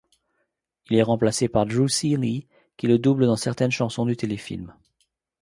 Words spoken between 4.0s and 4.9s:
du téléfilm.